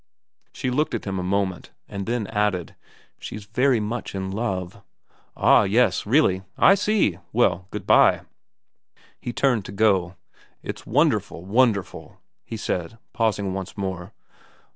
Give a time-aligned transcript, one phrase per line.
[0.51, 2.75] She looked at him a moment, and then added,'
[3.19, 4.81] She's very much in love.''
[5.37, 5.61] Ah.
[5.61, 6.07] Yes.
[6.07, 6.41] Really.
[6.57, 7.19] I see.
[7.31, 8.21] Well, good bye.'
[9.19, 10.15] He turned to go.'
[10.63, 14.11] It's wonderful, wonderful,' he said, pausing once more.